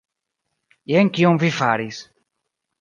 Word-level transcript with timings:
Jen 0.93 1.13
kion 1.19 1.39
vi 1.45 1.53
faris. 1.61 2.03